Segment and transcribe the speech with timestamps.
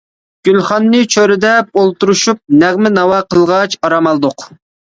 [0.47, 4.49] گۈلخاننى چۆرىدەپ ئولتۇرۇشۇپ نەغمە-ناۋا قىلغاچ ئارام ئالدۇق.